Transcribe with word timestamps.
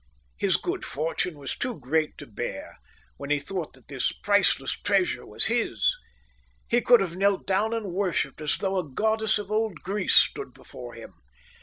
His 0.35 0.55
good 0.57 0.83
fortune 0.83 1.37
was 1.37 1.55
too 1.55 1.79
great 1.79 2.17
to 2.17 2.25
bear, 2.25 2.79
when 3.17 3.29
he 3.29 3.37
thought 3.37 3.73
that 3.73 3.87
this 3.87 4.11
priceless 4.11 4.71
treasure 4.71 5.27
was 5.27 5.45
his. 5.45 5.95
He 6.67 6.81
could 6.81 7.01
have 7.01 7.15
knelt 7.15 7.45
down 7.45 7.71
and 7.71 7.91
worshipped 7.93 8.41
as 8.41 8.57
though 8.57 8.79
a 8.79 8.89
goddess 8.89 9.37
of 9.37 9.51
old 9.51 9.81
Greece 9.83 10.15
stood 10.15 10.55
before 10.55 10.95
him. 10.95 11.13